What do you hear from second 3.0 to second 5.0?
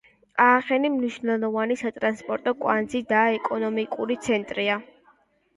და ეკონომიკური ცენტრია.